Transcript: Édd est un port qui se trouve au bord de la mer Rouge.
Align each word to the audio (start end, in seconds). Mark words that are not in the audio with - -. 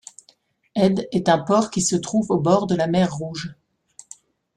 Édd 0.75 1.07
est 1.11 1.29
un 1.29 1.37
port 1.37 1.69
qui 1.69 1.83
se 1.83 1.95
trouve 1.95 2.31
au 2.31 2.39
bord 2.39 2.65
de 2.65 2.73
la 2.73 2.87
mer 2.87 3.13
Rouge. 3.13 3.53